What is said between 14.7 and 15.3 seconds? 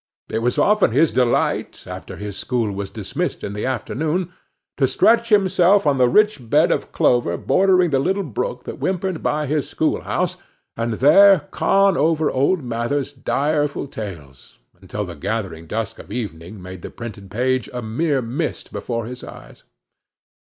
until the